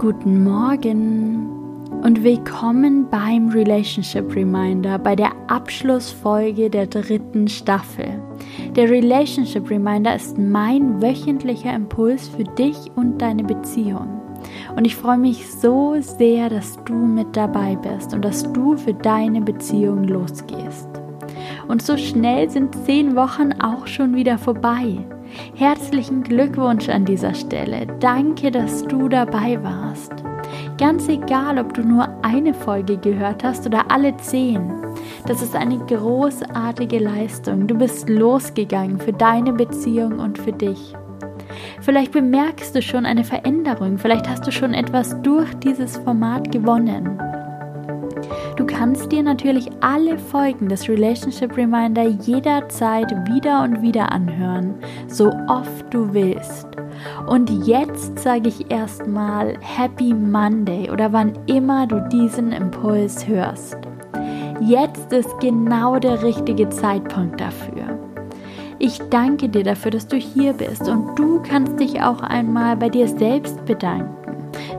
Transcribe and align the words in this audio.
Guten 0.00 0.44
Morgen 0.44 1.50
und 2.02 2.24
willkommen 2.24 3.06
beim 3.10 3.50
Relationship 3.50 4.34
Reminder, 4.34 4.98
bei 4.98 5.14
der 5.14 5.30
Abschlussfolge 5.48 6.70
der 6.70 6.86
dritten 6.86 7.46
Staffel. 7.48 8.18
Der 8.74 8.88
Relationship 8.88 9.68
Reminder 9.68 10.16
ist 10.16 10.38
mein 10.38 11.02
wöchentlicher 11.02 11.74
Impuls 11.74 12.28
für 12.28 12.44
dich 12.44 12.78
und 12.96 13.18
deine 13.18 13.44
Beziehung. 13.44 14.22
Und 14.74 14.86
ich 14.86 14.96
freue 14.96 15.18
mich 15.18 15.46
so 15.50 15.96
sehr, 16.00 16.48
dass 16.48 16.82
du 16.86 16.94
mit 16.94 17.36
dabei 17.36 17.76
bist 17.76 18.14
und 18.14 18.24
dass 18.24 18.50
du 18.54 18.78
für 18.78 18.94
deine 18.94 19.42
Beziehung 19.42 20.04
losgehst. 20.04 20.88
Und 21.68 21.82
so 21.82 21.98
schnell 21.98 22.48
sind 22.48 22.74
zehn 22.86 23.16
Wochen 23.16 23.52
auch 23.60 23.86
schon 23.86 24.14
wieder 24.14 24.38
vorbei. 24.38 24.96
Herzlichen 25.54 26.22
Glückwunsch 26.22 26.88
an 26.88 27.04
dieser 27.04 27.34
Stelle. 27.34 27.86
Danke, 28.00 28.50
dass 28.50 28.82
du 28.84 29.08
dabei 29.08 29.62
warst. 29.62 30.12
Ganz 30.78 31.08
egal, 31.08 31.58
ob 31.58 31.74
du 31.74 31.82
nur 31.82 32.08
eine 32.22 32.54
Folge 32.54 32.96
gehört 32.96 33.44
hast 33.44 33.66
oder 33.66 33.90
alle 33.90 34.16
zehn. 34.16 34.72
Das 35.26 35.42
ist 35.42 35.54
eine 35.54 35.78
großartige 35.78 36.98
Leistung. 36.98 37.66
Du 37.66 37.74
bist 37.74 38.08
losgegangen 38.08 38.98
für 38.98 39.12
deine 39.12 39.52
Beziehung 39.52 40.18
und 40.18 40.38
für 40.38 40.52
dich. 40.52 40.94
Vielleicht 41.80 42.12
bemerkst 42.12 42.74
du 42.74 42.82
schon 42.82 43.06
eine 43.06 43.24
Veränderung. 43.24 43.98
Vielleicht 43.98 44.28
hast 44.28 44.46
du 44.46 44.52
schon 44.52 44.74
etwas 44.74 45.20
durch 45.22 45.52
dieses 45.56 45.96
Format 45.98 46.50
gewonnen. 46.50 47.29
Du 48.60 48.66
kannst 48.66 49.10
dir 49.10 49.22
natürlich 49.22 49.70
alle 49.80 50.18
Folgen 50.18 50.68
des 50.68 50.86
Relationship 50.86 51.56
Reminder 51.56 52.02
jederzeit 52.02 53.10
wieder 53.26 53.62
und 53.62 53.80
wieder 53.80 54.12
anhören, 54.12 54.74
so 55.08 55.32
oft 55.48 55.86
du 55.88 56.12
willst. 56.12 56.68
Und 57.26 57.48
jetzt 57.66 58.18
sage 58.18 58.50
ich 58.50 58.70
erstmal 58.70 59.54
Happy 59.62 60.12
Monday 60.12 60.90
oder 60.90 61.10
wann 61.10 61.32
immer 61.46 61.86
du 61.86 62.06
diesen 62.12 62.52
Impuls 62.52 63.26
hörst. 63.26 63.78
Jetzt 64.60 65.10
ist 65.10 65.40
genau 65.40 65.98
der 65.98 66.22
richtige 66.22 66.68
Zeitpunkt 66.68 67.40
dafür. 67.40 67.98
Ich 68.78 68.98
danke 69.08 69.48
dir 69.48 69.64
dafür, 69.64 69.92
dass 69.92 70.06
du 70.06 70.16
hier 70.16 70.52
bist 70.52 70.86
und 70.86 71.18
du 71.18 71.40
kannst 71.42 71.80
dich 71.80 72.02
auch 72.02 72.20
einmal 72.20 72.76
bei 72.76 72.90
dir 72.90 73.08
selbst 73.08 73.64
bedanken 73.64 74.19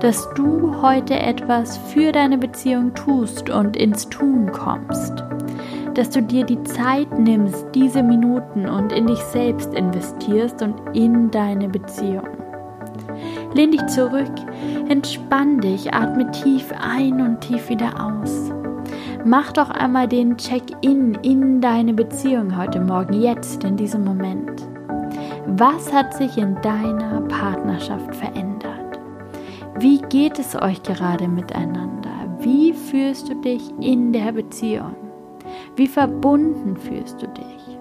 dass 0.00 0.28
du 0.34 0.80
heute 0.82 1.18
etwas 1.18 1.76
für 1.78 2.12
deine 2.12 2.38
Beziehung 2.38 2.94
tust 2.94 3.50
und 3.50 3.76
ins 3.76 4.08
Tun 4.08 4.50
kommst. 4.52 5.24
Dass 5.94 6.10
du 6.10 6.22
dir 6.22 6.44
die 6.44 6.62
Zeit 6.62 7.18
nimmst, 7.18 7.66
diese 7.74 8.02
Minuten 8.02 8.68
und 8.68 8.92
in 8.92 9.06
dich 9.06 9.18
selbst 9.18 9.74
investierst 9.74 10.62
und 10.62 10.74
in 10.94 11.30
deine 11.30 11.68
Beziehung. 11.68 12.28
Lehn 13.54 13.72
dich 13.72 13.84
zurück, 13.86 14.30
entspann 14.88 15.60
dich, 15.60 15.92
atme 15.92 16.30
tief 16.30 16.72
ein 16.80 17.20
und 17.20 17.40
tief 17.40 17.68
wieder 17.68 17.92
aus. 18.00 18.52
Mach 19.24 19.52
doch 19.52 19.70
einmal 19.70 20.08
den 20.08 20.36
Check-in 20.36 21.14
in 21.22 21.60
deine 21.60 21.92
Beziehung 21.92 22.56
heute 22.56 22.80
Morgen, 22.80 23.20
jetzt 23.20 23.64
in 23.64 23.76
diesem 23.76 24.04
Moment. 24.04 24.66
Was 25.46 25.92
hat 25.92 26.14
sich 26.14 26.38
in 26.38 26.54
deiner 26.62 27.20
Partnerschaft 27.22 28.14
verändert? 28.14 28.59
Wie 29.78 30.00
geht 30.08 30.38
es 30.38 30.60
euch 30.60 30.82
gerade 30.82 31.28
miteinander? 31.28 32.10
Wie 32.40 32.72
fühlst 32.72 33.28
du 33.28 33.34
dich 33.36 33.62
in 33.80 34.12
der 34.12 34.32
Beziehung? 34.32 34.94
Wie 35.76 35.86
verbunden 35.86 36.76
fühlst 36.76 37.22
du 37.22 37.28
dich? 37.28 37.78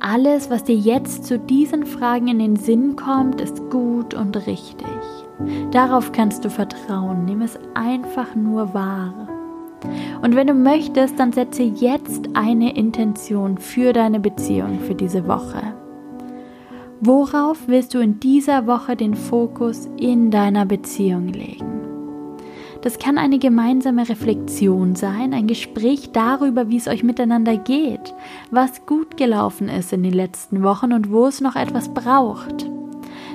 Alles, 0.00 0.50
was 0.50 0.64
dir 0.64 0.76
jetzt 0.76 1.24
zu 1.24 1.38
diesen 1.38 1.84
Fragen 1.84 2.28
in 2.28 2.38
den 2.38 2.56
Sinn 2.56 2.96
kommt, 2.96 3.40
ist 3.40 3.70
gut 3.70 4.14
und 4.14 4.46
richtig. 4.46 4.86
Darauf 5.70 6.12
kannst 6.12 6.44
du 6.44 6.50
vertrauen. 6.50 7.24
Nimm 7.24 7.42
es 7.42 7.58
einfach 7.74 8.34
nur 8.34 8.72
wahr. 8.72 9.28
Und 10.22 10.36
wenn 10.36 10.46
du 10.46 10.54
möchtest, 10.54 11.18
dann 11.18 11.32
setze 11.32 11.62
jetzt 11.62 12.28
eine 12.34 12.76
Intention 12.76 13.58
für 13.58 13.92
deine 13.92 14.20
Beziehung 14.20 14.80
für 14.80 14.94
diese 14.94 15.26
Woche. 15.26 15.74
Worauf 17.02 17.66
willst 17.66 17.94
du 17.94 17.98
in 17.98 18.20
dieser 18.20 18.66
Woche 18.66 18.94
den 18.94 19.14
Fokus 19.14 19.88
in 19.98 20.30
deiner 20.30 20.66
Beziehung 20.66 21.28
legen? 21.28 21.80
Das 22.82 22.98
kann 22.98 23.16
eine 23.16 23.38
gemeinsame 23.38 24.06
Reflexion 24.06 24.94
sein, 24.94 25.32
ein 25.32 25.46
Gespräch 25.46 26.12
darüber, 26.12 26.68
wie 26.68 26.76
es 26.76 26.88
euch 26.88 27.02
miteinander 27.02 27.56
geht, 27.56 28.14
was 28.50 28.84
gut 28.84 29.16
gelaufen 29.16 29.70
ist 29.70 29.94
in 29.94 30.02
den 30.02 30.12
letzten 30.12 30.62
Wochen 30.62 30.92
und 30.92 31.10
wo 31.10 31.26
es 31.26 31.40
noch 31.40 31.56
etwas 31.56 31.88
braucht. 31.94 32.68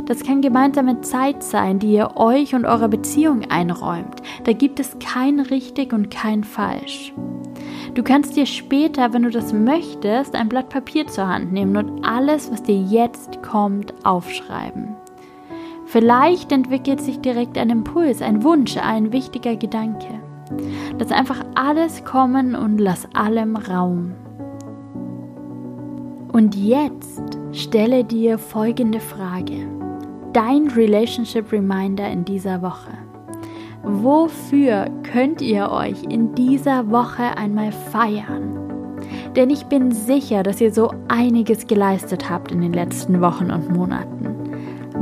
Das 0.06 0.24
kann 0.24 0.44
gemeinsame 0.44 1.02
Zeit 1.02 1.42
sein, 1.42 1.80
die 1.80 1.94
ihr 1.94 2.18
euch 2.18 2.54
und 2.54 2.66
eurer 2.66 2.88
Beziehung 2.88 3.50
einräumt. 3.50 4.22
Da 4.44 4.54
gibt 4.54 4.80
es 4.80 4.98
kein 5.00 5.40
richtig 5.40 5.92
und 5.92 6.12
kein 6.12 6.44
falsch. 6.44 7.14
Du 7.95 8.03
kannst 8.03 8.35
dir 8.35 8.45
später, 8.45 9.13
wenn 9.13 9.23
du 9.23 9.29
das 9.29 9.53
möchtest, 9.53 10.35
ein 10.35 10.50
Blatt 10.50 10.67
Papier 10.67 11.07
zur 11.07 11.29
Hand 11.29 11.53
nehmen 11.53 11.78
und 11.78 12.06
alles, 12.06 12.51
was 12.51 12.61
dir 12.61 12.78
jetzt 12.78 13.41
kommt, 13.41 13.94
aufschreiben. 14.06 14.97
Vielleicht 15.85 16.51
entwickelt 16.51 17.00
sich 17.00 17.22
direkt 17.22 17.57
ein 17.57 17.69
Impuls, 17.69 18.22
ein 18.22 18.44
Wunsch, 18.44 18.75
ein 18.75 19.13
wichtiger 19.13 19.56
Gedanke. 19.56 20.19
Lass 21.00 21.11
einfach 21.11 21.41
alles 21.56 22.03
kommen 22.03 22.53
und 22.53 22.79
lass 22.79 23.07
allem 23.16 23.56
Raum. 23.56 24.12
Und 26.33 26.53
jetzt 26.53 27.22
stelle 27.53 28.03
dir 28.03 28.38
folgende 28.38 29.00
Frage. 29.00 29.69
Dein 30.33 30.67
Relationship 30.67 31.50
Reminder 31.50 32.09
in 32.09 32.25
dieser 32.25 32.62
Woche. 32.62 33.05
Wofür 33.88 34.88
könnt 35.03 35.41
ihr 35.41 35.69
euch 35.69 36.01
in 36.09 36.34
dieser 36.34 36.90
Woche 36.90 37.38
einmal 37.38 37.72
feiern? 37.72 39.00
Denn 39.35 39.51
ich 39.51 39.66
bin 39.66 39.91
sicher, 39.91 40.41
dass 40.41 40.59
ihr 40.59 40.73
so 40.73 40.91
einiges 41.07 41.68
geleistet 41.68 42.28
habt 42.28 42.51
in 42.51 42.62
den 42.62 42.74
letzten 42.74 43.22
Wochen 43.22 43.51
und 43.51 43.69
Monaten. 43.69 44.35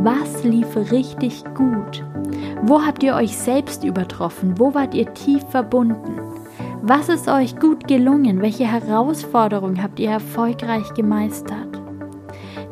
Was 0.03 0.43
lief 0.43 0.75
richtig 0.91 1.45
gut? 1.55 2.03
Wo 2.63 2.81
habt 2.81 3.03
ihr 3.03 3.15
euch 3.15 3.37
selbst 3.37 3.85
übertroffen? 3.85 4.59
Wo 4.59 4.73
wart 4.73 4.93
ihr 4.93 5.13
tief 5.13 5.43
verbunden? 5.49 6.19
Was 6.81 7.07
ist 7.07 7.29
euch 7.29 7.57
gut 7.57 7.87
gelungen? 7.87 8.41
Welche 8.41 8.65
Herausforderungen 8.65 9.81
habt 9.81 9.97
ihr 10.01 10.09
erfolgreich 10.09 10.93
gemeistert? 10.93 11.81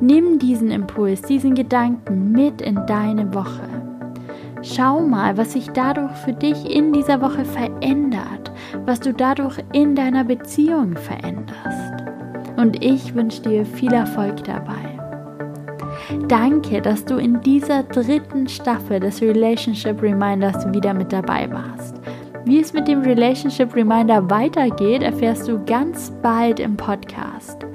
Nimm 0.01 0.39
diesen 0.39 0.71
Impuls, 0.71 1.21
diesen 1.21 1.55
Gedanken 1.55 2.33
mit 2.33 2.61
in 2.61 2.79
deine 2.85 3.33
Woche. 3.33 3.80
Schau 4.63 5.01
mal, 5.01 5.37
was 5.37 5.53
sich 5.53 5.69
dadurch 5.71 6.11
für 6.17 6.33
dich 6.33 6.69
in 6.69 6.93
dieser 6.93 7.19
Woche 7.19 7.45
verändert, 7.45 8.51
was 8.85 8.99
du 8.99 9.11
dadurch 9.11 9.57
in 9.73 9.95
deiner 9.95 10.23
Beziehung 10.23 10.95
veränderst. 10.95 12.03
Und 12.57 12.83
ich 12.83 13.15
wünsche 13.15 13.41
dir 13.41 13.65
viel 13.65 13.91
Erfolg 13.91 14.43
dabei. 14.43 14.99
Danke, 16.27 16.81
dass 16.81 17.03
du 17.05 17.17
in 17.17 17.41
dieser 17.41 17.83
dritten 17.83 18.47
Staffel 18.47 18.99
des 18.99 19.21
Relationship 19.21 19.99
Reminders 20.01 20.71
wieder 20.71 20.93
mit 20.93 21.11
dabei 21.11 21.51
warst. 21.51 21.95
Wie 22.45 22.59
es 22.59 22.73
mit 22.73 22.87
dem 22.87 23.01
Relationship 23.01 23.75
Reminder 23.75 24.29
weitergeht, 24.29 25.01
erfährst 25.01 25.47
du 25.47 25.63
ganz 25.65 26.11
bald 26.21 26.59
im 26.59 26.77
Podcast. 26.77 27.65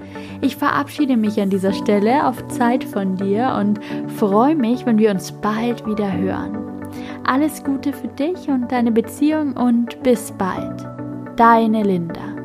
Ich 0.41 0.57
verabschiede 0.57 1.17
mich 1.17 1.41
an 1.41 1.51
dieser 1.51 1.73
Stelle 1.73 2.27
auf 2.27 2.47
Zeit 2.49 2.85
von 2.85 3.17
dir 3.17 3.57
und 3.59 3.81
freue 4.19 4.55
mich, 4.55 4.87
wenn 4.87 4.99
wir 4.99 5.11
uns 5.11 5.33
bald 5.33 5.87
wieder 5.87 6.13
hören. 6.13 6.66
Alles 7.29 7.65
Gute 7.65 7.93
für 7.93 8.07
dich 8.07 8.49
und 8.49 8.71
deine 8.71 8.93
Beziehung 8.93 9.55
und 9.57 10.01
bis 10.05 10.31
bald. 10.31 10.87
Deine 11.37 11.83
Linda. 11.83 12.36